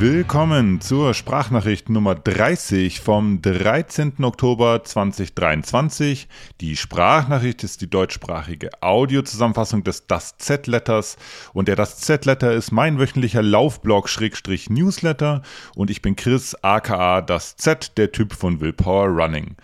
Willkommen 0.00 0.80
zur 0.80 1.12
Sprachnachricht 1.12 1.88
Nummer 1.88 2.14
30 2.14 3.00
vom 3.00 3.42
13. 3.42 4.22
Oktober 4.22 4.84
2023. 4.84 6.28
Die 6.60 6.76
Sprachnachricht 6.76 7.64
ist 7.64 7.80
die 7.80 7.90
deutschsprachige 7.90 8.70
Audiozusammenfassung 8.80 9.82
des 9.82 10.06
Das 10.06 10.38
Z-Letters 10.38 11.16
und 11.52 11.66
der 11.66 11.74
Das 11.74 11.98
Z-Letter 11.98 12.52
ist 12.52 12.70
mein 12.70 13.00
wöchentlicher 13.00 13.42
Laufblog-Newsletter 13.42 15.42
und 15.74 15.90
ich 15.90 16.00
bin 16.00 16.14
Chris 16.14 16.54
aka 16.62 17.20
Das 17.20 17.56
Z, 17.56 17.98
der 17.98 18.12
Typ 18.12 18.34
von 18.34 18.60
Willpower 18.60 19.08
Running. 19.08 19.56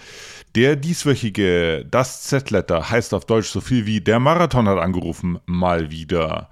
Der 0.57 0.75
dieswöchige 0.75 1.87
Das 1.89 2.25
Z-Letter 2.25 2.91
heißt 2.91 3.15
auf 3.15 3.25
Deutsch 3.25 3.51
so 3.51 3.61
viel 3.61 3.87
wie 3.87 4.01
Der 4.01 4.19
Marathon 4.19 4.69
hat 4.69 4.79
angerufen, 4.79 5.39
mal 5.47 5.93
wieder. 5.93 6.51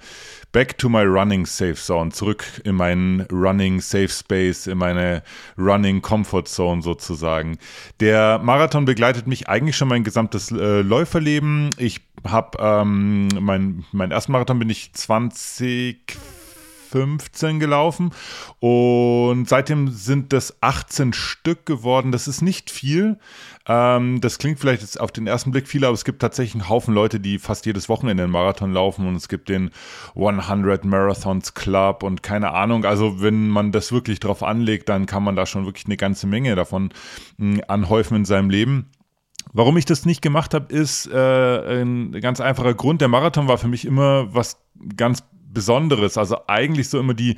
Back 0.53 0.77
to 0.79 0.91
my 0.91 1.03
running 1.03 1.47
safe 1.47 1.77
zone, 1.77 2.11
zurück 2.13 2.45
in 2.65 2.75
meinen 2.75 3.23
running 3.33 3.81
safe 3.81 4.11
space, 4.11 4.67
in 4.67 4.77
meine 4.77 5.23
running 5.57 6.03
comfort 6.03 6.47
zone 6.47 6.83
sozusagen. 6.83 7.57
Der 8.01 8.39
Marathon 8.39 8.85
begleitet 8.85 9.27
mich 9.27 9.49
eigentlich 9.49 9.79
schon 9.79 9.89
mein 9.89 10.05
gesamtes 10.05 10.51
äh, 10.53 10.83
Läuferleben. 10.83 11.71
Ich 11.79 12.03
habe 12.29 12.59
ähm, 12.61 13.29
mein, 13.41 13.85
mein 13.93 14.11
ersten 14.11 14.33
Marathon 14.33 14.59
bin 14.59 14.69
ich 14.69 14.93
20 14.93 16.19
15 16.93 17.59
gelaufen 17.59 18.11
und 18.61 19.49
seitdem 19.49 19.89
sind 19.89 20.33
das 20.33 20.63
18 20.63 21.15
Stück 21.15 21.65
geworden. 21.67 22.13
Das 22.13 22.29
ist 22.29 22.43
nicht 22.43 22.71
viel. 22.71 23.19
Ähm, 23.67 24.21
das 24.21 24.39
klingt 24.39 24.59
vielleicht 24.59 24.83
jetzt 24.83 25.01
auf 25.01 25.11
den 25.11 25.27
ersten 25.27 25.53
Blick 25.53 25.67
viel, 25.67 25.85
aber 25.85 25.95
es 25.95 26.05
gibt 26.05 26.21
tatsächlich 26.21 26.55
einen 26.55 26.69
Haufen 26.69 26.95
Leute, 26.95 27.19
die 27.19 27.39
fast 27.39 27.65
jedes 27.65 27.89
Wochenende 27.89 28.25
einen 28.25 28.33
Marathon 28.33 28.73
laufen 28.73 29.07
und 29.09 29.17
es 29.17 29.29
gibt 29.29 29.49
den 29.49 29.71
100 30.15 30.85
Marathons 30.85 31.55
Club 31.55 32.03
und 32.03 32.23
keine 32.23 32.53
Ahnung. 32.53 32.85
Also 32.85 33.23
wenn 33.23 33.49
man 33.49 33.73
das 33.73 33.91
wirklich 33.91 34.21
drauf 34.21 34.43
anlegt, 34.43 34.89
dann 34.89 35.07
kann 35.07 35.23
man 35.23 35.35
da 35.35 35.47
schon 35.47 35.65
wirklich 35.65 35.87
eine 35.87 35.97
ganze 35.97 36.27
Menge 36.27 36.55
davon 36.55 36.91
mh, 37.39 37.57
hm, 37.57 37.65
anhäufen 37.69 38.19
in 38.19 38.25
seinem 38.25 38.51
Leben. 38.51 38.91
Warum 39.53 39.77
ich 39.77 39.85
das 39.85 40.07
nicht 40.07 40.23
gemacht 40.23 40.55
habe, 40.55 40.73
ist 40.73 41.07
äh, 41.13 41.83
ein 41.83 42.13
ganz 42.21 42.41
einfacher 42.41 42.75
Grund. 42.75 43.01
Der 43.01 43.09
Marathon 43.09 43.49
war 43.49 43.59
für 43.59 43.69
mich 43.69 43.85
immer 43.85 44.35
was 44.35 44.59
ganz 44.97 45.23
Besonderes. 45.53 46.19
Also 46.19 46.39
eigentlich 46.47 46.89
so 46.89 46.99
immer 46.99 47.15
die, 47.15 47.37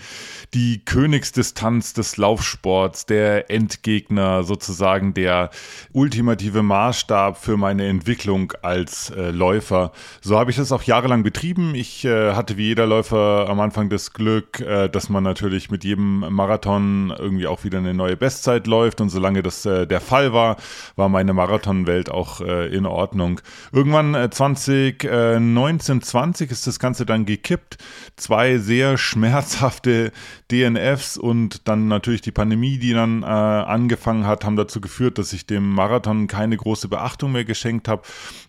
die 0.54 0.84
Königsdistanz 0.84 1.92
des 1.92 2.16
Laufsports, 2.16 3.06
der 3.06 3.50
Endgegner 3.50 4.44
sozusagen, 4.44 5.14
der 5.14 5.50
ultimative 5.92 6.62
Maßstab 6.62 7.36
für 7.36 7.56
meine 7.56 7.86
Entwicklung 7.86 8.52
als 8.62 9.10
äh, 9.10 9.30
Läufer. 9.30 9.92
So 10.20 10.38
habe 10.38 10.50
ich 10.50 10.56
das 10.56 10.72
auch 10.72 10.82
jahrelang 10.82 11.22
betrieben. 11.22 11.74
Ich 11.74 12.04
äh, 12.04 12.32
hatte 12.32 12.56
wie 12.56 12.66
jeder 12.66 12.86
Läufer 12.86 13.46
am 13.48 13.60
Anfang 13.60 13.88
das 13.88 14.12
Glück, 14.12 14.60
äh, 14.60 14.88
dass 14.88 15.08
man 15.08 15.24
natürlich 15.24 15.70
mit 15.70 15.84
jedem 15.84 16.20
Marathon 16.20 17.14
irgendwie 17.16 17.46
auch 17.46 17.64
wieder 17.64 17.78
eine 17.78 17.94
neue 17.94 18.16
Bestzeit 18.16 18.66
läuft. 18.66 19.00
Und 19.00 19.08
solange 19.10 19.42
das 19.42 19.66
äh, 19.66 19.86
der 19.86 20.00
Fall 20.00 20.32
war, 20.32 20.56
war 20.96 21.08
meine 21.08 21.32
Marathonwelt 21.32 22.10
auch 22.10 22.40
äh, 22.40 22.74
in 22.74 22.86
Ordnung. 22.86 23.40
Irgendwann 23.72 24.14
2019, 24.30 26.02
20 26.02 26.50
ist 26.50 26.66
das 26.66 26.78
Ganze 26.78 27.06
dann 27.06 27.26
gekippt 27.26 27.78
zwei 28.16 28.58
sehr 28.58 28.98
schmerzhafte 28.98 30.12
DNFs 30.50 31.16
und 31.16 31.68
dann 31.68 31.88
natürlich 31.88 32.20
die 32.20 32.32
Pandemie, 32.32 32.78
die 32.78 32.92
dann 32.92 33.22
äh, 33.22 33.26
angefangen 33.26 34.26
hat, 34.26 34.44
haben 34.44 34.56
dazu 34.56 34.80
geführt, 34.80 35.18
dass 35.18 35.32
ich 35.32 35.46
dem 35.46 35.70
Marathon 35.70 36.26
keine 36.26 36.56
große 36.56 36.88
Beachtung 36.88 37.32
mehr 37.32 37.44
geschenkt 37.44 37.88
habe 37.88 38.02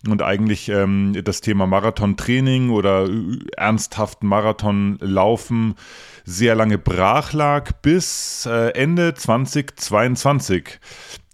und 0.08 0.22
eigentlich 0.22 0.68
ähm, 0.68 1.16
das 1.24 1.40
Thema 1.40 1.66
Marathontraining 1.66 2.70
oder 2.70 3.08
ernsthaften 3.56 4.26
Marathonlaufen 4.26 5.74
sehr 6.26 6.56
lange 6.56 6.76
brach 6.76 7.32
lag 7.32 7.70
bis 7.82 8.46
äh, 8.46 8.70
Ende 8.70 9.14
2022. 9.14 10.80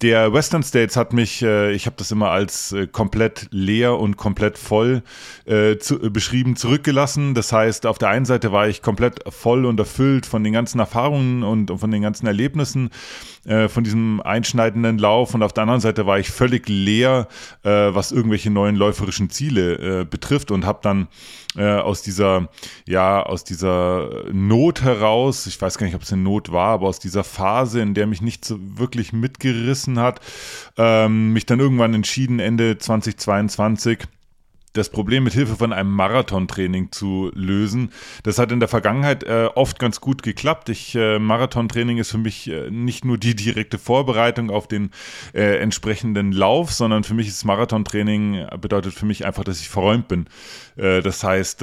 Der 0.03 0.32
Western 0.32 0.64
States 0.64 0.97
hat 0.97 1.12
mich, 1.12 1.42
äh, 1.42 1.72
ich 1.72 1.86
habe 1.86 1.94
das 1.97 2.10
immer 2.10 2.30
als 2.30 2.72
äh, 2.72 2.88
komplett 2.88 3.47
leer 3.52 3.98
und 3.98 4.16
komplett 4.16 4.58
voll 4.58 5.02
beschrieben, 5.44 6.56
zurückgelassen. 6.56 7.34
Das 7.34 7.52
heißt, 7.52 7.86
auf 7.86 7.98
der 7.98 8.10
einen 8.10 8.26
Seite 8.26 8.52
war 8.52 8.69
ich 8.69 8.82
komplett 8.82 9.20
voll 9.32 9.64
und 9.64 9.78
erfüllt 9.81 10.26
von 10.26 10.44
den 10.44 10.52
ganzen 10.52 10.78
Erfahrungen 10.78 11.42
und, 11.42 11.70
von 11.81 11.91
den 11.91 12.02
ganzen 12.02 12.26
Erlebnissen 12.26 12.91
von 13.44 13.82
diesem 13.82 14.20
einschneidenden 14.20 14.98
Lauf 14.98 15.34
und 15.34 15.42
auf 15.42 15.52
der 15.52 15.62
anderen 15.62 15.81
Seite 15.81 16.06
war 16.06 16.20
ich 16.20 16.31
völlig 16.31 16.69
leer, 16.69 17.26
was 17.62 18.12
irgendwelche 18.12 18.50
neuen 18.50 18.76
läuferischen 18.76 19.31
Ziele 19.31 20.06
betrifft 20.06 20.52
und 20.52 20.64
habe 20.64 20.78
dann 20.81 21.08
aus 21.56 22.02
dieser, 22.02 22.48
ja, 22.86 23.20
aus 23.20 23.42
dieser 23.42 24.26
Not 24.32 24.81
heraus, 24.82 25.47
ich 25.47 25.60
weiß 25.60 25.78
gar 25.78 25.87
nicht, 25.87 25.97
ob 25.97 26.03
es 26.03 26.12
eine 26.12 26.22
Not 26.22 26.53
war, 26.53 26.69
aber 26.69 26.88
aus 26.88 26.98
dieser 26.98 27.25
Phase, 27.25 27.81
in 27.81 27.94
der 27.94 28.06
mich 28.06 28.22
nicht 28.22 28.44
so 28.44 28.59
wirklich 28.60 29.12
mitgerissen 29.12 29.62
gerissen 29.62 29.98
hat. 29.98 30.20
Ähm, 30.76 31.32
mich 31.32 31.47
dann 31.47 31.60
irgendwann 31.60 31.94
entschieden, 31.94 32.38
Ende 32.38 32.78
2022 32.78 34.00
das 34.72 34.88
Problem 34.88 35.24
mit 35.24 35.34
Hilfe 35.34 35.56
von 35.56 35.72
einem 35.72 35.90
Marathontraining 35.90 36.92
zu 36.92 37.30
lösen. 37.34 37.90
Das 38.22 38.38
hat 38.38 38.52
in 38.52 38.60
der 38.60 38.68
Vergangenheit 38.68 39.22
äh, 39.24 39.48
oft 39.54 39.78
ganz 39.78 40.00
gut 40.00 40.22
geklappt. 40.22 40.68
Ich, 40.70 40.94
äh, 40.94 41.18
Marathontraining 41.18 41.98
ist 41.98 42.10
für 42.10 42.18
mich 42.18 42.48
äh, 42.48 42.70
nicht 42.70 43.04
nur 43.04 43.18
die 43.18 43.36
direkte 43.36 43.78
Vorbereitung 43.78 44.50
auf 44.50 44.66
den 44.66 44.90
äh, 45.34 45.58
entsprechenden 45.58 46.32
Lauf, 46.32 46.72
sondern 46.72 47.04
für 47.04 47.14
mich 47.14 47.28
ist 47.28 47.44
Marathontraining 47.44 48.34
äh, 48.34 48.58
bedeutet 48.58 48.94
für 48.94 49.04
mich 49.04 49.26
einfach, 49.26 49.44
dass 49.44 49.60
ich 49.60 49.68
verräumt 49.68 50.08
bin. 50.08 50.26
Äh, 50.76 51.02
das 51.02 51.22
heißt, 51.22 51.62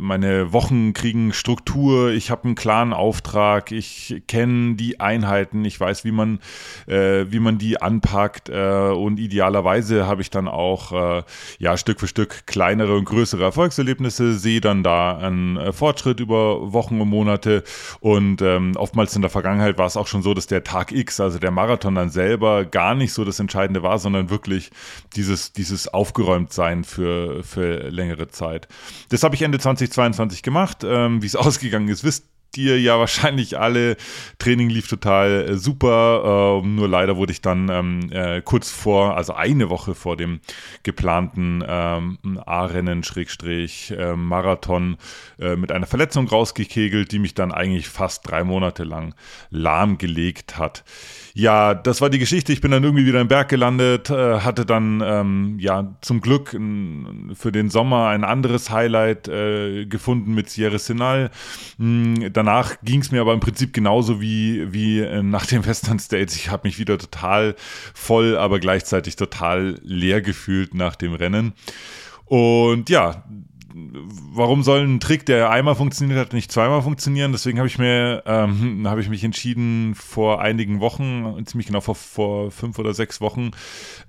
meine 0.00 0.52
Wochen 0.52 0.92
kriegen 0.92 1.32
Struktur, 1.32 2.10
ich 2.10 2.30
habe 2.30 2.44
einen 2.44 2.54
klaren 2.54 2.92
Auftrag, 2.92 3.72
ich 3.72 4.22
kenne 4.28 4.74
die 4.74 5.00
Einheiten, 5.00 5.64
ich 5.64 5.80
weiß, 5.80 6.04
wie 6.04 6.12
man, 6.12 6.40
wie 6.86 7.40
man 7.40 7.58
die 7.58 7.80
anpackt 7.80 8.48
und 8.50 9.18
idealerweise 9.18 10.06
habe 10.06 10.22
ich 10.22 10.30
dann 10.30 10.46
auch 10.48 11.24
ja 11.58 11.76
Stück 11.76 12.00
für 12.00 12.06
Stück 12.06 12.46
kleinere 12.50 12.96
und 12.96 13.04
größere 13.04 13.44
Erfolgserlebnisse, 13.44 14.34
sehe 14.34 14.60
dann 14.60 14.82
da 14.82 15.16
einen 15.16 15.56
äh, 15.56 15.72
Fortschritt 15.72 16.18
über 16.18 16.72
Wochen 16.72 17.00
und 17.00 17.08
Monate 17.08 17.62
und 18.00 18.42
ähm, 18.42 18.72
oftmals 18.76 19.14
in 19.14 19.22
der 19.22 19.30
Vergangenheit 19.30 19.78
war 19.78 19.86
es 19.86 19.96
auch 19.96 20.08
schon 20.08 20.22
so, 20.22 20.34
dass 20.34 20.48
der 20.48 20.64
Tag 20.64 20.90
X, 20.90 21.20
also 21.20 21.38
der 21.38 21.52
Marathon 21.52 21.94
dann 21.94 22.10
selber 22.10 22.64
gar 22.64 22.94
nicht 22.94 23.12
so 23.12 23.24
das 23.24 23.38
Entscheidende 23.38 23.84
war, 23.84 23.98
sondern 23.98 24.30
wirklich 24.30 24.70
dieses, 25.14 25.52
dieses 25.52 25.86
Aufgeräumtsein 25.88 26.82
für, 26.82 27.44
für 27.44 27.88
längere 27.88 28.28
Zeit. 28.28 28.66
Das 29.10 29.22
habe 29.22 29.36
ich 29.36 29.42
Ende 29.42 29.60
2022 29.60 30.42
gemacht. 30.42 30.78
Ähm, 30.84 31.22
Wie 31.22 31.26
es 31.26 31.36
ausgegangen 31.36 31.88
ist, 31.88 32.02
wisst 32.02 32.26
dir 32.56 32.80
ja 32.80 32.98
wahrscheinlich 32.98 33.58
alle. 33.58 33.96
Training 34.38 34.70
lief 34.70 34.88
total 34.88 35.48
äh, 35.50 35.56
super, 35.56 36.60
äh, 36.62 36.66
nur 36.66 36.88
leider 36.88 37.16
wurde 37.16 37.32
ich 37.32 37.40
dann 37.40 37.68
ähm, 37.68 38.12
äh, 38.12 38.40
kurz 38.42 38.70
vor, 38.70 39.16
also 39.16 39.34
eine 39.34 39.70
Woche 39.70 39.94
vor 39.94 40.16
dem 40.16 40.40
geplanten 40.82 41.64
ähm, 41.66 42.18
A-Rennen, 42.44 43.04
Schrägstrich, 43.04 43.92
äh, 43.96 44.16
Marathon 44.16 44.96
äh, 45.38 45.56
mit 45.56 45.72
einer 45.72 45.86
Verletzung 45.86 46.28
rausgekegelt, 46.28 47.12
die 47.12 47.18
mich 47.18 47.34
dann 47.34 47.52
eigentlich 47.52 47.88
fast 47.88 48.28
drei 48.28 48.44
Monate 48.44 48.84
lang 48.84 49.14
lahmgelegt 49.50 50.58
hat. 50.58 50.84
Ja, 51.32 51.74
das 51.74 52.00
war 52.00 52.10
die 52.10 52.18
Geschichte. 52.18 52.52
Ich 52.52 52.60
bin 52.60 52.70
dann 52.70 52.82
irgendwie 52.82 53.06
wieder 53.06 53.20
im 53.20 53.28
Berg 53.28 53.48
gelandet, 53.48 54.10
äh, 54.10 54.40
hatte 54.40 54.66
dann 54.66 55.02
ähm, 55.04 55.58
ja 55.58 55.94
zum 56.00 56.20
Glück 56.20 56.50
für 56.50 57.52
den 57.52 57.70
Sommer 57.70 58.08
ein 58.08 58.24
anderes 58.24 58.70
Highlight 58.70 59.28
äh, 59.28 59.86
gefunden 59.86 60.34
mit 60.34 60.50
Sierra 60.50 60.78
Sinal. 60.78 61.30
Hm, 61.78 62.32
danach 62.40 62.76
ging 62.82 63.00
es 63.00 63.10
mir 63.10 63.20
aber 63.20 63.34
im 63.34 63.40
Prinzip 63.40 63.74
genauso 63.74 64.20
wie, 64.20 64.72
wie 64.72 65.00
äh, 65.00 65.22
nach 65.22 65.46
dem 65.46 65.64
Western 65.66 65.98
States. 65.98 66.36
Ich 66.36 66.50
habe 66.50 66.66
mich 66.66 66.78
wieder 66.78 66.96
total 66.96 67.54
voll, 67.94 68.36
aber 68.36 68.58
gleichzeitig 68.60 69.16
total 69.16 69.78
leer 69.82 70.22
gefühlt 70.22 70.74
nach 70.74 70.96
dem 70.96 71.12
Rennen. 71.12 71.52
Und 72.24 72.88
ja, 72.88 73.24
warum 73.74 74.62
soll 74.62 74.80
ein 74.80 75.00
Trick, 75.00 75.26
der 75.26 75.50
einmal 75.50 75.74
funktioniert 75.74 76.18
hat, 76.18 76.32
nicht 76.32 76.50
zweimal 76.52 76.82
funktionieren? 76.82 77.32
Deswegen 77.32 77.58
habe 77.58 77.68
ich 77.68 77.78
mir, 77.78 78.22
ähm, 78.26 78.86
habe 78.88 79.00
ich 79.00 79.08
mich 79.08 79.24
entschieden, 79.24 79.94
vor 79.94 80.40
einigen 80.40 80.80
Wochen, 80.80 81.44
ziemlich 81.46 81.66
genau 81.66 81.80
vor, 81.80 81.94
vor 81.94 82.50
fünf 82.50 82.78
oder 82.78 82.94
sechs 82.94 83.20
Wochen, 83.20 83.50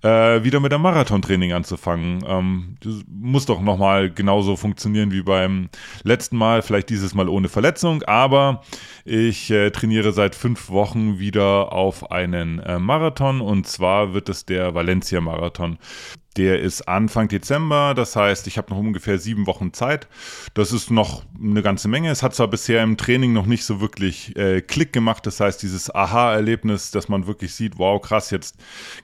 äh, 0.02 0.44
wieder 0.44 0.60
mit 0.60 0.74
einem 0.74 0.84
Marathontraining 0.84 1.54
anzufangen. 1.54 2.24
Ähm, 2.28 2.76
das 2.82 3.04
muss 3.08 3.46
doch 3.46 3.62
nochmal 3.62 4.12
genauso 4.12 4.56
funktionieren 4.56 5.12
wie 5.12 5.22
beim 5.22 5.70
letzten 6.04 6.38
Mal, 6.38 6.62
vielleicht 6.62 6.90
dieses 6.90 7.14
Mal 7.14 7.30
ohne 7.30 7.50
Verletzung, 7.50 8.04
aber 8.04 8.64
ich 9.06 9.52
äh, 9.52 9.72
trainiere 9.72 10.12
seit 10.12 10.36
fünf 10.36 10.70
Wochen 10.70 11.20
wieder 11.20 11.72
auf 11.72 12.12
einen 12.12 12.60
äh, 12.60 12.80
Marathon 12.80 13.42
und 13.42 13.68
zwar 13.68 14.14
wird 14.14 14.30
es 14.30 14.46
der 14.46 14.74
Valencia 14.74 15.22
Marathon. 15.22 15.78
Der 16.38 16.62
ist 16.62 16.88
Anfang 16.88 17.28
Dezember, 17.28 17.94
das 17.94 18.16
heißt, 18.16 18.48
ich 18.48 18.58
habe 18.58 18.72
noch 18.72 18.80
ungefähr 18.80 19.18
sieben 19.18 19.48
Wochen 19.48 19.74
Zeit. 19.74 20.08
Das 20.54 20.72
ist 20.72 20.90
noch 20.90 21.24
eine 21.38 21.62
ganze 21.62 21.90
Menge. 21.90 22.10
Es 22.10 22.24
hat 22.24 22.34
zwar 22.34 22.48
bisher 22.48 22.82
im 22.84 22.96
Training 22.96 23.34
noch 23.34 23.46
nicht 23.46 23.66
so 23.66 23.82
wirklich 23.82 24.34
äh, 24.38 24.62
Klick 24.62 24.94
gemacht, 24.94 25.28
das 25.28 25.42
heißt, 25.42 25.62
dieses 25.62 25.94
Aha-Erlebnis, 25.94 26.92
dass 26.92 27.10
man 27.10 27.28
wirklich 27.28 27.54
sieht, 27.54 27.78
wow, 27.78 28.02
krass, 28.02 28.32
jetzt 28.32 28.56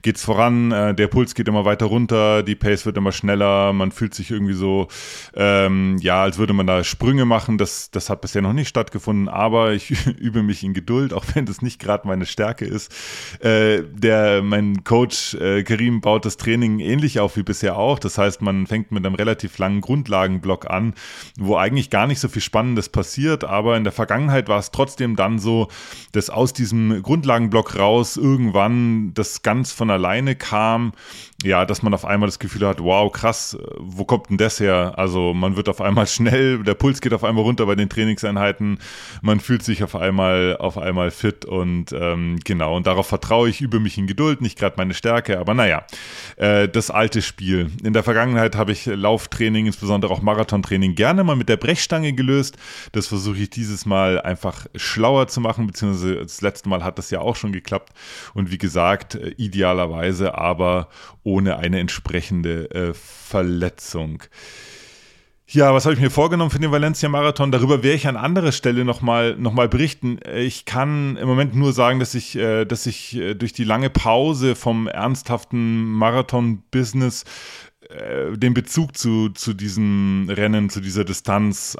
geht's 0.04 0.24
voran, 0.24 0.72
äh, 0.72 0.96
der 0.96 1.08
Puls 1.08 1.36
geht 1.36 1.50
immer 1.50 1.66
weiter 1.66 1.88
runter, 1.88 2.44
die 2.44 2.56
Pace 2.56 2.86
wird 2.86 2.96
immer 2.96 3.12
schneller, 3.12 3.74
man 3.74 3.92
fühlt 3.92 4.14
sich 4.14 4.32
irgendwie 4.32 4.54
so, 4.54 4.88
ähm, 5.36 5.98
ja, 6.00 6.24
als 6.24 6.38
würde 6.38 6.54
man 6.54 6.66
da 6.66 6.86
Sprünge 6.86 7.26
machen. 7.26 7.58
Das, 7.58 7.92
das 7.92 8.10
hat 8.10 8.22
bisher 8.22 8.42
noch 8.42 8.54
nicht 8.54 8.70
stattgefunden, 8.70 9.28
aber 9.28 9.74
ich 9.74 10.08
übe 10.18 10.44
mich 10.44 10.64
in 10.64 10.74
Geduld, 10.74 11.12
auch 11.12 11.26
wenn 11.34 11.46
das 11.46 11.62
nicht 11.62 11.80
gerade 11.80 12.08
meine 12.08 12.26
Stärke 12.26 12.64
ist. 12.64 12.94
Äh, 13.42 13.84
der, 13.92 14.42
mein 14.44 14.86
Coach 14.86 15.34
äh, 15.34 15.64
Karim 15.64 16.00
baut 16.00 16.24
das 16.24 16.38
Training 16.38 16.80
ähnlich 16.80 17.17
auf 17.20 17.38
wie 17.38 17.44
bisher 17.44 17.78
auch. 17.78 18.00
Das 18.00 18.18
heißt, 18.18 18.42
man 18.42 18.68
fängt 18.68 18.92
mit 18.92 19.06
einem 19.06 19.16
relativ 19.16 19.58
langen 19.58 19.82
Grundlagenblock 19.82 20.70
an, 20.70 20.94
wo 21.38 21.56
eigentlich 21.56 21.90
gar 21.90 22.08
nicht 22.08 22.20
so 22.20 22.28
viel 22.28 22.42
Spannendes 22.42 22.90
passiert. 22.90 23.44
Aber 23.44 23.78
in 23.78 23.84
der 23.84 23.94
Vergangenheit 23.94 24.50
war 24.50 24.60
es 24.60 24.72
trotzdem 24.72 25.16
dann 25.16 25.40
so, 25.40 25.68
dass 26.12 26.30
aus 26.30 26.54
diesem 26.54 27.02
Grundlagenblock 27.02 27.78
raus 27.78 28.18
irgendwann 28.18 29.14
das 29.14 29.42
ganz 29.42 29.72
von 29.72 29.90
alleine 29.90 30.36
kam 30.36 30.94
ja, 31.44 31.66
dass 31.66 31.84
man 31.84 31.94
auf 31.94 32.04
einmal 32.04 32.28
das 32.28 32.40
Gefühl 32.40 32.68
hat, 32.68 32.80
wow, 32.80 33.12
krass, 33.12 33.58
wo 33.78 34.06
kommt 34.06 34.30
denn 34.30 34.38
das 34.38 34.60
her? 34.60 34.94
Also 34.98 35.36
man 35.36 35.56
wird 35.56 35.70
auf 35.70 35.82
einmal 35.82 36.08
schnell, 36.08 36.64
der 36.64 36.74
Puls 36.74 37.00
geht 37.00 37.14
auf 37.14 37.24
einmal 37.24 37.44
runter 37.44 37.66
bei 37.68 37.76
den 37.76 37.90
Trainingseinheiten, 37.90 38.80
man 39.22 39.40
fühlt 39.40 39.64
sich 39.64 39.84
auf 39.84 39.96
einmal, 39.96 40.58
auf 40.58 40.78
einmal 40.78 41.12
fit 41.12 41.46
und 41.46 41.92
ähm, 41.94 42.40
genau, 42.44 42.76
und 42.76 42.88
darauf 42.88 43.08
vertraue 43.08 43.50
ich, 43.50 43.62
übe 43.62 43.80
mich 43.80 43.98
in 44.00 44.08
Geduld, 44.08 44.42
nicht 44.42 44.58
gerade 44.58 44.76
meine 44.78 44.96
Stärke, 44.96 45.40
aber 45.40 45.54
naja, 45.54 45.84
äh, 46.38 46.68
das 46.68 46.90
alte 47.08 47.22
Spiel. 47.22 47.72
In 47.86 47.94
der 47.94 48.04
Vergangenheit 48.04 48.58
habe 48.58 48.74
ich 48.74 48.86
Lauftraining, 48.86 49.66
insbesondere 49.66 50.12
auch 50.12 50.22
Marathontraining, 50.22 50.94
gerne 50.94 51.24
mal 51.24 51.38
mit 51.38 51.48
der 51.48 51.56
Brechstange 51.56 52.12
gelöst. 52.12 52.58
Das 52.92 53.08
versuche 53.08 53.38
ich 53.38 53.50
dieses 53.50 53.86
Mal 53.86 54.20
einfach 54.20 54.68
schlauer 54.76 55.30
zu 55.30 55.40
machen, 55.40 55.68
beziehungsweise 55.68 56.18
das 56.18 56.42
letzte 56.42 56.68
Mal 56.68 56.84
hat 56.84 56.98
das 56.98 57.10
ja 57.10 57.22
auch 57.22 57.38
schon 57.38 57.54
geklappt 57.54 57.94
und 58.34 58.52
wie 58.52 58.58
gesagt, 58.58 59.16
äh, 59.16 59.30
idealerweise 59.38 60.38
aber 60.38 60.90
ohne 61.24 61.60
eine 61.60 61.80
entsprechende 61.80 62.70
äh, 62.72 62.94
Verletzung. 62.94 64.24
Ja, 65.50 65.74
was 65.74 65.86
habe 65.86 65.96
ich 65.96 66.02
mir 66.02 66.10
vorgenommen 66.10 66.52
für 66.52 66.60
den 66.60 66.72
Valencia-Marathon? 66.74 67.54
Darüber 67.54 67.82
werde 67.82 67.96
ich 67.96 68.06
an 68.06 68.18
anderer 68.18 68.52
Stelle 68.52 68.84
nochmal 68.84 69.38
noch 69.38 69.54
mal 69.54 69.70
berichten. 69.70 70.20
Ich 70.36 70.66
kann 70.66 71.16
im 71.16 71.26
Moment 71.26 71.56
nur 71.56 71.72
sagen, 71.72 72.00
dass 72.02 72.16
ich, 72.16 72.36
äh, 72.36 72.66
dass 72.66 72.86
ich 72.86 73.16
äh, 73.16 73.34
durch 73.34 73.54
die 73.54 73.64
lange 73.64 73.90
Pause 73.90 74.56
vom 74.56 74.88
ernsthaften 74.88 75.86
Marathon-Business 75.86 77.24
äh, 77.88 78.38
den 78.38 78.54
Bezug 78.54 78.98
zu, 78.98 79.30
zu 79.30 79.54
diesem 79.54 80.30
Rennen, 80.30 80.70
zu 80.70 80.82
dieser 80.82 81.06
Distanz 81.06 81.78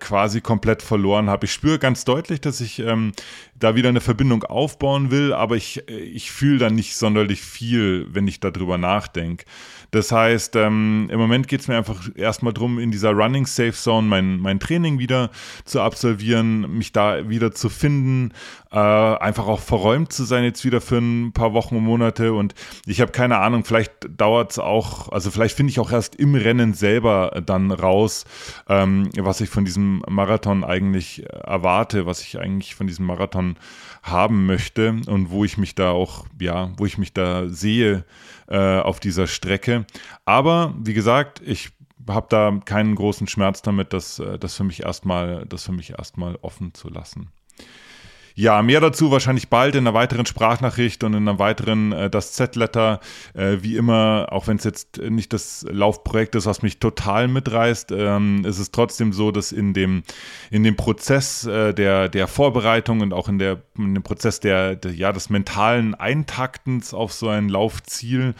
quasi 0.00 0.40
komplett 0.40 0.82
verloren 0.82 1.30
habe. 1.30 1.46
Ich 1.46 1.52
spüre 1.52 1.78
ganz 1.78 2.04
deutlich, 2.04 2.40
dass 2.40 2.60
ich 2.60 2.80
ähm, 2.80 3.12
da 3.54 3.76
wieder 3.76 3.90
eine 3.90 4.00
Verbindung 4.00 4.42
aufbauen 4.42 5.12
will, 5.12 5.32
aber 5.32 5.56
ich, 5.56 5.88
ich 5.88 6.32
fühle 6.32 6.58
da 6.58 6.68
nicht 6.68 6.96
sonderlich 6.96 7.40
viel, 7.42 8.06
wenn 8.10 8.26
ich 8.26 8.40
darüber 8.40 8.76
nachdenke. 8.76 9.44
Das 9.92 10.10
heißt, 10.10 10.56
ähm, 10.56 11.08
im 11.12 11.20
Moment 11.20 11.48
geht 11.48 11.60
es 11.60 11.68
mir 11.68 11.76
einfach 11.76 12.08
erstmal 12.14 12.54
darum, 12.54 12.78
in 12.78 12.90
dieser 12.90 13.10
Running 13.10 13.44
Safe 13.44 13.74
Zone 13.74 14.08
mein, 14.08 14.38
mein 14.38 14.58
Training 14.58 14.98
wieder 14.98 15.30
zu 15.66 15.82
absolvieren, 15.82 16.78
mich 16.78 16.92
da 16.92 17.28
wieder 17.28 17.52
zu 17.52 17.68
finden, 17.68 18.32
äh, 18.72 18.78
einfach 18.78 19.46
auch 19.46 19.60
verräumt 19.60 20.10
zu 20.10 20.24
sein 20.24 20.44
jetzt 20.44 20.64
wieder 20.64 20.80
für 20.80 20.96
ein 20.96 21.32
paar 21.34 21.52
Wochen 21.52 21.76
und 21.76 21.84
Monate. 21.84 22.32
Und 22.32 22.54
ich 22.86 23.02
habe 23.02 23.12
keine 23.12 23.36
Ahnung, 23.36 23.66
vielleicht 23.66 23.92
dauert 24.08 24.52
es 24.52 24.58
auch, 24.58 25.10
also 25.12 25.30
vielleicht 25.30 25.56
finde 25.58 25.72
ich 25.72 25.78
auch 25.78 25.92
erst 25.92 26.16
im 26.16 26.36
Rennen 26.36 26.72
selber 26.72 27.42
dann 27.44 27.70
raus, 27.70 28.24
ähm, 28.70 29.10
was 29.18 29.42
ich 29.42 29.50
von 29.50 29.66
diesem 29.66 30.02
Marathon 30.08 30.64
eigentlich 30.64 31.26
erwarte, 31.28 32.06
was 32.06 32.22
ich 32.22 32.38
eigentlich 32.38 32.74
von 32.74 32.86
diesem 32.86 33.04
Marathon 33.04 33.56
haben 34.02 34.46
möchte 34.46 34.96
und 35.06 35.30
wo 35.30 35.44
ich 35.44 35.58
mich 35.58 35.74
da 35.74 35.90
auch, 35.90 36.24
ja, 36.40 36.70
wo 36.78 36.86
ich 36.86 36.96
mich 36.96 37.12
da 37.12 37.48
sehe 37.48 38.04
äh, 38.48 38.78
auf 38.78 39.00
dieser 39.00 39.26
Strecke. 39.26 39.81
Aber 40.24 40.74
wie 40.78 40.94
gesagt, 40.94 41.40
ich 41.44 41.70
habe 42.08 42.26
da 42.28 42.60
keinen 42.64 42.94
großen 42.94 43.26
Schmerz 43.26 43.62
damit, 43.62 43.92
das, 43.92 44.18
äh, 44.18 44.38
das 44.38 44.56
für 44.56 44.64
mich 44.64 44.82
erstmal, 44.82 45.46
das 45.46 45.64
für 45.64 45.72
mich 45.72 45.90
erstmal 45.90 46.36
offen 46.36 46.74
zu 46.74 46.88
lassen. 46.88 47.30
Ja, 48.34 48.62
mehr 48.62 48.80
dazu 48.80 49.10
wahrscheinlich 49.10 49.48
bald 49.48 49.74
in 49.74 49.86
einer 49.86 49.94
weiteren 49.94 50.26
Sprachnachricht 50.26 51.04
und 51.04 51.14
in 51.14 51.28
einer 51.28 51.38
weiteren 51.38 51.92
äh, 51.92 52.10
das 52.10 52.32
Z-Letter. 52.32 53.00
Äh, 53.34 53.58
wie 53.60 53.76
immer, 53.76 54.28
auch 54.30 54.46
wenn 54.46 54.56
es 54.56 54.64
jetzt 54.64 54.98
nicht 54.98 55.32
das 55.32 55.66
Laufprojekt 55.70 56.34
ist, 56.34 56.46
was 56.46 56.62
mich 56.62 56.78
total 56.78 57.28
mitreißt, 57.28 57.92
ähm, 57.92 58.44
ist 58.44 58.58
es 58.58 58.70
trotzdem 58.70 59.12
so, 59.12 59.32
dass 59.32 59.52
in 59.52 59.74
dem, 59.74 60.02
in 60.50 60.64
dem 60.64 60.76
Prozess 60.76 61.44
äh, 61.44 61.74
der, 61.74 62.08
der 62.08 62.26
Vorbereitung 62.26 63.00
und 63.00 63.12
auch 63.12 63.28
in, 63.28 63.38
der, 63.38 63.62
in 63.76 63.94
dem 63.94 64.02
Prozess 64.02 64.40
der, 64.40 64.76
der, 64.76 64.92
ja, 64.92 65.12
des 65.12 65.28
mentalen 65.28 65.94
Eintaktens 65.94 66.94
auf 66.94 67.12
so 67.12 67.28
ein 67.28 67.48
Laufziel 67.48 68.34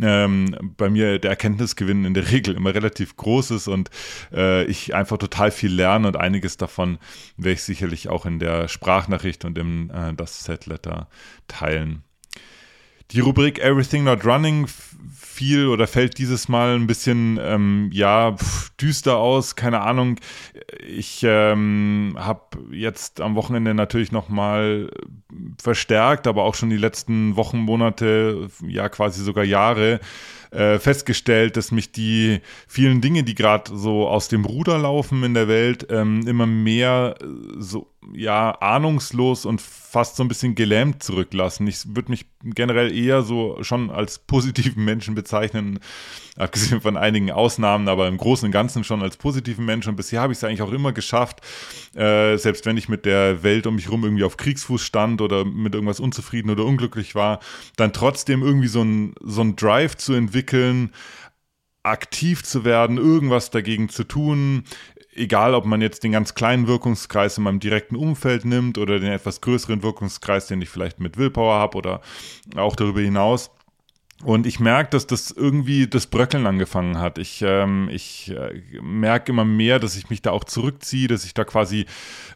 ähm, 0.00 0.74
bei 0.76 0.88
mir 0.88 1.18
der 1.18 1.30
Erkenntnisgewinn 1.30 2.04
in 2.04 2.14
der 2.14 2.30
Regel 2.30 2.54
immer 2.54 2.74
relativ 2.74 3.16
groß 3.16 3.50
ist 3.52 3.68
und 3.68 3.90
äh, 4.32 4.64
ich 4.64 4.94
einfach 4.94 5.18
total 5.18 5.50
viel 5.50 5.72
lerne 5.72 6.08
und 6.08 6.16
einiges 6.16 6.56
davon 6.56 6.98
werde 7.36 7.54
ich 7.54 7.62
sicherlich 7.62 8.08
auch 8.08 8.26
in 8.26 8.38
der 8.38 8.68
Sprachnachricht 8.68 9.31
Nachricht 9.32 9.44
und 9.44 9.58
im 9.58 9.90
äh, 9.90 10.14
das 10.14 10.44
Setletter 10.44 11.08
teilen. 11.48 12.02
Die 13.10 13.20
Rubrik 13.20 13.58
Everything 13.58 14.04
Not 14.04 14.24
Running 14.24 14.66
fiel 15.20 15.66
oder 15.66 15.86
fällt 15.86 16.18
dieses 16.18 16.48
Mal 16.48 16.76
ein 16.76 16.86
bisschen 16.86 17.38
ähm, 17.42 17.90
ja 17.92 18.36
düster 18.80 19.16
aus. 19.16 19.54
Keine 19.54 19.80
Ahnung. 19.80 20.18
Ich 20.86 21.22
ähm, 21.22 22.16
habe 22.18 22.58
jetzt 22.70 23.20
am 23.20 23.34
Wochenende 23.34 23.74
natürlich 23.74 24.12
noch 24.12 24.28
mal 24.30 24.90
verstärkt, 25.60 26.26
aber 26.26 26.44
auch 26.44 26.54
schon 26.54 26.70
die 26.70 26.78
letzten 26.78 27.36
Wochen, 27.36 27.58
Monate, 27.58 28.48
ja 28.66 28.88
quasi 28.88 29.22
sogar 29.22 29.44
Jahre 29.44 30.00
äh, 30.50 30.78
festgestellt, 30.78 31.56
dass 31.56 31.70
mich 31.70 31.92
die 31.92 32.40
vielen 32.66 33.00
Dinge, 33.00 33.24
die 33.24 33.34
gerade 33.34 33.76
so 33.76 34.08
aus 34.08 34.28
dem 34.28 34.44
Ruder 34.44 34.78
laufen 34.78 35.22
in 35.22 35.34
der 35.34 35.48
Welt, 35.48 35.86
ähm, 35.90 36.26
immer 36.26 36.46
mehr 36.46 37.16
so 37.58 37.91
ja 38.14 38.52
ahnungslos 38.60 39.44
und 39.44 39.60
fast 39.60 40.16
so 40.16 40.24
ein 40.24 40.28
bisschen 40.28 40.54
gelähmt 40.54 41.02
zurücklassen. 41.02 41.66
Ich 41.66 41.94
würde 41.94 42.10
mich 42.10 42.26
generell 42.42 42.96
eher 42.96 43.22
so 43.22 43.58
schon 43.62 43.90
als 43.90 44.18
positiven 44.18 44.84
Menschen 44.84 45.14
bezeichnen, 45.14 45.78
abgesehen 46.36 46.80
von 46.80 46.96
einigen 46.96 47.30
Ausnahmen, 47.30 47.88
aber 47.88 48.08
im 48.08 48.16
Großen 48.16 48.46
und 48.46 48.52
Ganzen 48.52 48.84
schon 48.84 49.02
als 49.02 49.16
positiven 49.16 49.64
Menschen. 49.64 49.90
Und 49.90 49.96
bisher 49.96 50.20
habe 50.20 50.32
ich 50.32 50.38
es 50.38 50.44
eigentlich 50.44 50.62
auch 50.62 50.72
immer 50.72 50.92
geschafft, 50.92 51.40
äh, 51.94 52.36
selbst 52.36 52.66
wenn 52.66 52.76
ich 52.76 52.88
mit 52.88 53.04
der 53.04 53.42
Welt 53.42 53.66
um 53.66 53.76
mich 53.76 53.86
herum 53.86 54.04
irgendwie 54.04 54.24
auf 54.24 54.36
Kriegsfuß 54.36 54.82
stand 54.82 55.20
oder 55.20 55.44
mit 55.44 55.74
irgendwas 55.74 56.00
unzufrieden 56.00 56.50
oder 56.50 56.64
unglücklich 56.64 57.14
war, 57.14 57.40
dann 57.76 57.92
trotzdem 57.92 58.42
irgendwie 58.42 58.68
so 58.68 58.82
ein, 58.82 59.14
so 59.20 59.42
ein 59.42 59.56
Drive 59.56 59.96
zu 59.96 60.14
entwickeln, 60.14 60.90
aktiv 61.82 62.44
zu 62.44 62.64
werden, 62.64 62.96
irgendwas 62.96 63.50
dagegen 63.50 63.88
zu 63.88 64.04
tun, 64.04 64.64
egal 65.14 65.54
ob 65.54 65.64
man 65.64 65.80
jetzt 65.80 66.04
den 66.04 66.12
ganz 66.12 66.34
kleinen 66.34 66.66
Wirkungskreis 66.66 67.38
in 67.38 67.44
meinem 67.44 67.60
direkten 67.60 67.96
Umfeld 67.96 68.44
nimmt 68.44 68.78
oder 68.78 68.98
den 68.98 69.12
etwas 69.12 69.40
größeren 69.40 69.82
Wirkungskreis, 69.82 70.46
den 70.46 70.62
ich 70.62 70.68
vielleicht 70.68 71.00
mit 71.00 71.18
Willpower 71.18 71.54
habe 71.54 71.78
oder 71.78 72.00
auch 72.56 72.76
darüber 72.76 73.00
hinaus. 73.00 73.50
Und 74.24 74.46
ich 74.46 74.60
merke, 74.60 74.90
dass 74.90 75.08
das 75.08 75.32
irgendwie 75.32 75.88
das 75.88 76.06
Bröckeln 76.06 76.46
angefangen 76.46 76.98
hat. 76.98 77.18
Ich, 77.18 77.42
ähm, 77.44 77.88
ich 77.90 78.30
äh, 78.30 78.62
merke 78.80 79.32
immer 79.32 79.44
mehr, 79.44 79.80
dass 79.80 79.96
ich 79.96 80.10
mich 80.10 80.22
da 80.22 80.30
auch 80.30 80.44
zurückziehe, 80.44 81.08
dass 81.08 81.24
ich 81.24 81.34
da 81.34 81.42
quasi, 81.42 81.86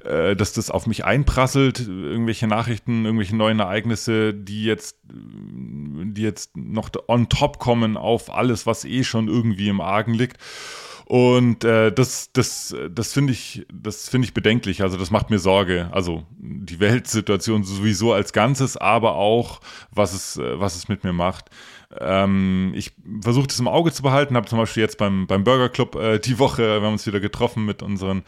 äh, 0.04 0.34
dass 0.34 0.52
das 0.52 0.68
auf 0.70 0.88
mich 0.88 1.04
einprasselt, 1.04 1.86
irgendwelche 1.86 2.48
Nachrichten, 2.48 3.04
irgendwelche 3.04 3.36
neuen 3.36 3.60
Ereignisse, 3.60 4.34
die 4.34 4.64
jetzt, 4.64 4.98
die 5.04 6.22
jetzt 6.22 6.56
noch 6.56 6.90
on 7.06 7.28
top 7.28 7.60
kommen 7.60 7.96
auf 7.96 8.34
alles, 8.34 8.66
was 8.66 8.84
eh 8.84 9.04
schon 9.04 9.28
irgendwie 9.28 9.68
im 9.68 9.80
Argen 9.80 10.12
liegt. 10.12 10.38
Und 11.08 11.62
äh, 11.62 11.92
das, 11.92 12.32
das, 12.32 12.74
das 12.90 13.12
finde 13.12 13.32
ich, 13.32 13.64
das 13.72 14.08
finde 14.08 14.26
ich 14.26 14.34
bedenklich. 14.34 14.82
Also 14.82 14.96
das 14.96 15.12
macht 15.12 15.30
mir 15.30 15.38
Sorge. 15.38 15.88
Also 15.92 16.24
die 16.36 16.80
Weltsituation 16.80 17.62
sowieso 17.62 18.12
als 18.12 18.32
Ganzes, 18.32 18.76
aber 18.76 19.14
auch 19.14 19.60
was 19.92 20.14
es, 20.14 20.36
was 20.36 20.74
es 20.74 20.88
mit 20.88 21.04
mir 21.04 21.12
macht. 21.12 21.48
Ähm, 22.00 22.72
ich 22.74 22.92
versuche 23.20 23.46
das 23.46 23.60
im 23.60 23.68
Auge 23.68 23.92
zu 23.92 24.02
behalten, 24.02 24.36
habe 24.36 24.48
zum 24.48 24.58
Beispiel 24.58 24.82
jetzt 24.82 24.98
beim, 24.98 25.26
beim 25.26 25.44
Burger 25.44 25.68
Club 25.68 25.94
äh, 25.94 26.18
die 26.18 26.38
Woche, 26.38 26.80
wir 26.80 26.86
haben 26.86 26.94
uns 26.94 27.06
wieder 27.06 27.20
getroffen 27.20 27.64
mit 27.64 27.82
unserem 27.82 28.22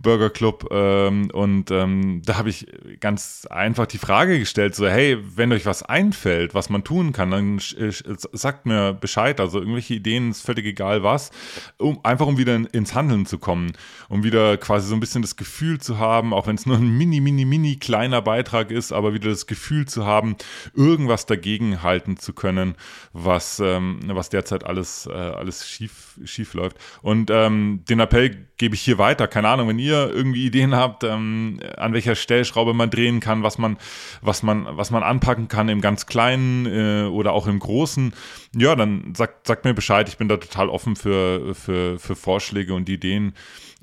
Burger 0.00 0.30
Club 0.30 0.68
ähm, 0.70 1.30
und 1.32 1.70
ähm, 1.70 2.22
da 2.24 2.38
habe 2.38 2.48
ich 2.48 2.66
ganz 3.00 3.46
einfach 3.50 3.86
die 3.86 3.98
Frage 3.98 4.38
gestellt, 4.38 4.74
so 4.74 4.88
hey, 4.88 5.18
wenn 5.36 5.52
euch 5.52 5.66
was 5.66 5.82
einfällt, 5.82 6.54
was 6.54 6.70
man 6.70 6.82
tun 6.84 7.12
kann, 7.12 7.30
dann 7.30 7.60
sagt 7.60 8.64
mir 8.64 8.94
Bescheid, 8.94 9.40
also 9.40 9.58
irgendwelche 9.58 9.94
Ideen, 9.94 10.30
ist 10.30 10.42
völlig 10.42 10.64
egal 10.64 11.02
was, 11.02 11.30
um 11.76 12.00
einfach 12.04 12.22
einfach 12.22 12.26
um 12.26 12.38
wieder 12.38 12.54
in, 12.54 12.66
ins 12.66 12.94
Handeln 12.94 13.26
zu 13.26 13.38
kommen, 13.38 13.72
um 14.08 14.22
wieder 14.22 14.56
quasi 14.56 14.88
so 14.88 14.94
ein 14.94 15.00
bisschen 15.00 15.22
das 15.22 15.36
Gefühl 15.36 15.80
zu 15.80 15.98
haben, 15.98 16.32
auch 16.32 16.46
wenn 16.46 16.54
es 16.54 16.66
nur 16.66 16.76
ein 16.76 16.96
mini, 16.96 17.20
mini, 17.20 17.44
mini 17.44 17.76
kleiner 17.76 18.22
Beitrag 18.22 18.70
ist, 18.70 18.92
aber 18.92 19.12
wieder 19.12 19.30
das 19.30 19.46
Gefühl 19.46 19.86
zu 19.86 20.06
haben, 20.06 20.36
irgendwas 20.74 21.26
dagegen 21.26 21.82
halten 21.82 22.16
zu 22.16 22.32
können, 22.32 22.74
was, 23.12 23.60
ähm, 23.60 24.00
was 24.06 24.30
derzeit 24.30 24.64
alles, 24.64 25.06
äh, 25.06 25.12
alles 25.12 25.68
schief, 25.68 26.18
schief 26.24 26.54
läuft. 26.54 26.76
Und 27.02 27.30
ähm, 27.30 27.84
den 27.88 28.00
Appell 28.00 28.48
gebe 28.56 28.74
ich 28.74 28.80
hier 28.80 28.98
weiter. 28.98 29.28
Keine 29.28 29.48
Ahnung, 29.48 29.68
wenn 29.68 29.78
ihr 29.78 30.10
irgendwie 30.10 30.46
Ideen 30.46 30.74
habt, 30.74 31.04
ähm, 31.04 31.60
an 31.76 31.92
welcher 31.92 32.14
Stellschraube 32.14 32.74
man 32.74 32.90
drehen 32.90 33.20
kann, 33.20 33.42
was 33.42 33.58
man, 33.58 33.76
was 34.22 34.42
man, 34.42 34.66
was 34.70 34.90
man 34.90 35.02
anpacken 35.02 35.48
kann 35.48 35.68
im 35.68 35.80
ganz 35.80 36.06
Kleinen 36.06 36.66
äh, 36.66 37.08
oder 37.08 37.32
auch 37.32 37.46
im 37.46 37.58
Großen, 37.58 38.14
ja, 38.56 38.74
dann 38.74 39.14
sagt, 39.14 39.46
sagt 39.46 39.64
mir 39.64 39.74
Bescheid. 39.74 40.08
Ich 40.08 40.16
bin 40.16 40.28
da 40.28 40.36
total 40.36 40.68
offen 40.68 40.96
für, 40.96 41.54
für, 41.54 41.98
für 41.98 42.16
Vorschläge 42.16 42.74
und 42.74 42.88
Ideen. 42.88 43.34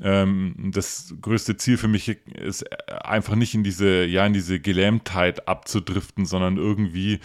Ähm, 0.01 0.71
das 0.73 1.13
größte 1.19 1.57
Ziel 1.57 1.77
für 1.77 1.89
mich 1.89 2.07
ist 2.07 2.65
einfach 3.03 3.35
nicht 3.35 3.53
in 3.53 3.63
diese, 3.63 4.05
ja, 4.05 4.25
in 4.25 4.33
diese 4.33 4.59
Gelähmtheit 4.59 5.47
abzudriften, 5.47 6.25
sondern 6.25 6.57
irgendwie 6.57 7.19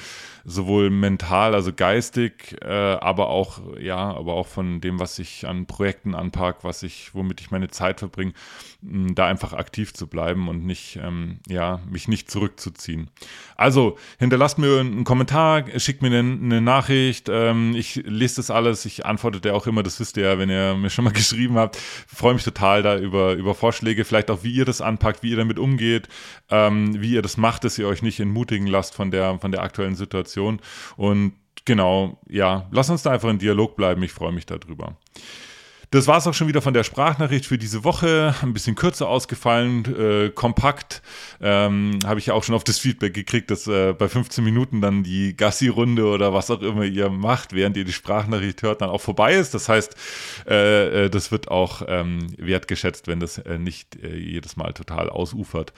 sowohl 0.44 0.90
mental, 0.90 1.54
also 1.54 1.72
geistig, 1.72 1.93
äh, 2.62 2.66
aber 2.66 3.28
auch, 3.28 3.60
ja, 3.78 3.96
aber 3.96 4.34
auch 4.34 4.46
von 4.46 4.80
dem, 4.80 4.98
was 5.00 5.18
ich 5.18 5.46
an 5.46 5.66
Projekten 5.66 6.14
anpacke, 6.14 6.64
was 6.64 6.82
ich, 6.82 7.14
womit 7.14 7.40
ich 7.40 7.50
meine 7.50 7.68
Zeit 7.68 8.00
verbringe, 8.00 8.32
da 8.82 9.26
einfach 9.26 9.52
aktiv 9.52 9.94
zu 9.94 10.06
bleiben 10.06 10.48
und 10.48 10.66
nicht, 10.66 10.98
ähm, 11.02 11.38
ja, 11.48 11.80
mich 11.88 12.08
nicht 12.08 12.30
zurückzuziehen. 12.30 13.10
Also 13.56 13.96
hinterlasst 14.18 14.58
mir 14.58 14.80
einen 14.80 15.04
Kommentar, 15.04 15.64
schickt 15.78 16.02
mir 16.02 16.08
eine, 16.08 16.18
eine 16.18 16.60
Nachricht, 16.60 17.28
ähm, 17.30 17.74
ich 17.74 17.96
lese 17.96 18.36
das 18.36 18.50
alles, 18.50 18.84
ich 18.84 19.06
antworte 19.06 19.40
dir 19.40 19.54
auch 19.54 19.66
immer, 19.66 19.82
das 19.82 20.00
wisst 20.00 20.16
ihr 20.16 20.24
ja, 20.24 20.38
wenn 20.38 20.50
ihr 20.50 20.74
mir 20.74 20.90
schon 20.90 21.04
mal 21.04 21.12
geschrieben 21.14 21.56
habt. 21.56 21.76
Freue 21.76 22.34
mich 22.34 22.44
total 22.44 22.82
da 22.82 22.98
über, 22.98 23.34
über 23.34 23.54
Vorschläge, 23.54 24.04
vielleicht 24.04 24.30
auch, 24.30 24.42
wie 24.42 24.52
ihr 24.52 24.64
das 24.64 24.80
anpackt, 24.80 25.22
wie 25.22 25.30
ihr 25.30 25.36
damit 25.36 25.58
umgeht, 25.58 26.08
ähm, 26.50 27.00
wie 27.00 27.12
ihr 27.12 27.22
das 27.22 27.36
macht, 27.36 27.64
dass 27.64 27.78
ihr 27.78 27.88
euch 27.88 28.02
nicht 28.02 28.20
entmutigen 28.20 28.66
lasst 28.66 28.94
von 28.94 29.10
der, 29.10 29.38
von 29.38 29.52
der 29.52 29.62
aktuellen 29.62 29.94
Situation. 29.94 30.60
Und 30.96 31.32
genau, 31.64 32.18
ja, 32.28 32.68
lasst 32.70 32.90
uns 32.90 33.02
da 33.02 33.10
einfach 33.10 33.30
in 33.30 33.38
Dialog 33.38 33.76
bleiben. 33.76 34.02
Ich 34.02 34.12
freue 34.12 34.32
mich 34.32 34.46
darüber. 34.46 34.96
Das 35.94 36.08
war 36.08 36.18
es 36.18 36.26
auch 36.26 36.34
schon 36.34 36.48
wieder 36.48 36.60
von 36.60 36.74
der 36.74 36.82
Sprachnachricht 36.82 37.46
für 37.46 37.56
diese 37.56 37.84
Woche. 37.84 38.34
Ein 38.42 38.52
bisschen 38.52 38.74
kürzer 38.74 39.06
ausgefallen, 39.06 39.84
äh, 39.96 40.30
kompakt. 40.30 41.02
Ähm, 41.40 42.00
Habe 42.04 42.18
ich 42.18 42.26
ja 42.26 42.34
auch 42.34 42.42
schon 42.42 42.56
auf 42.56 42.64
das 42.64 42.80
Feedback 42.80 43.14
gekriegt, 43.14 43.48
dass 43.48 43.68
äh, 43.68 43.92
bei 43.92 44.08
15 44.08 44.42
Minuten 44.42 44.80
dann 44.80 45.04
die 45.04 45.36
Gassi-Runde 45.36 46.04
oder 46.04 46.34
was 46.34 46.50
auch 46.50 46.62
immer 46.62 46.82
ihr 46.82 47.10
macht, 47.10 47.52
während 47.52 47.76
ihr 47.76 47.84
die 47.84 47.92
Sprachnachricht 47.92 48.62
hört, 48.62 48.80
dann 48.80 48.90
auch 48.90 49.00
vorbei 49.00 49.34
ist. 49.34 49.54
Das 49.54 49.68
heißt, 49.68 49.94
äh, 50.48 51.04
äh 51.04 51.10
das 51.10 51.30
wird 51.30 51.46
auch 51.46 51.82
ähm, 51.86 52.26
wertgeschätzt, 52.38 53.06
wenn 53.06 53.20
das 53.20 53.38
äh, 53.38 53.58
nicht 53.58 53.94
äh, 54.02 54.16
jedes 54.16 54.56
Mal 54.56 54.72
total 54.72 55.08
ausufert. 55.08 55.72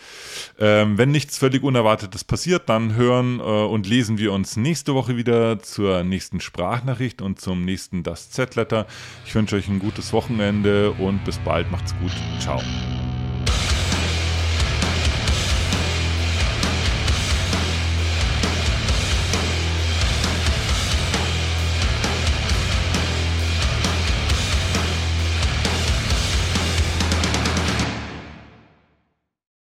Ähm, 0.58 0.96
wenn 0.96 1.10
nichts 1.10 1.36
völlig 1.36 1.62
Unerwartetes 1.62 2.24
passiert, 2.24 2.70
dann 2.70 2.94
hören 2.94 3.38
und 3.38 3.86
lesen 3.86 4.16
wir 4.16 4.32
uns 4.32 4.56
nächste 4.56 4.94
Woche 4.94 5.18
wieder 5.18 5.60
zur 5.60 6.04
nächsten 6.04 6.40
Sprachnachricht 6.40 7.20
und 7.20 7.38
zum 7.38 7.66
nächsten 7.66 8.02
Das 8.02 8.30
Z-Letter. 8.30 8.86
Ich 9.26 9.34
wünsche 9.34 9.56
euch 9.56 9.68
ein 9.68 9.78
gutes 9.78 10.05
schönes 10.06 10.12
Wochenende 10.12 10.92
und 10.92 11.24
bis 11.24 11.38
bald. 11.38 11.70
Macht's 11.70 11.94
gut. 12.00 12.12
Ciao. 12.40 12.60